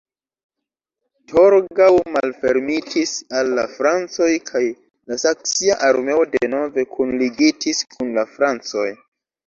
Torgau 1.31 1.99
malfermitis 2.15 3.13
al 3.41 3.53
la 3.61 3.67
francoj 3.75 4.31
kaj 4.49 4.65
la 4.73 5.21
saksia 5.27 5.79
armeo 5.93 6.29
denove 6.35 6.91
kunligitis 6.99 7.89
kun 7.97 8.15
la 8.21 8.31
francoj. 8.37 8.93